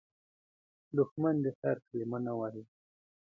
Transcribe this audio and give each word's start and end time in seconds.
دښمن 0.97 1.35
د 1.45 1.47
خیر 1.59 1.77
کلمه 1.87 2.19
نه 2.25 2.33
وايي 2.39 2.63